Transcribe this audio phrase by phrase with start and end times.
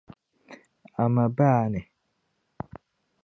[1.01, 1.81] A ma baa ni?